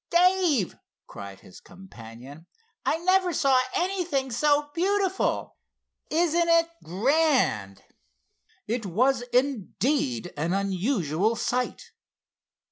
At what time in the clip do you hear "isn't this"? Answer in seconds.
6.09-6.65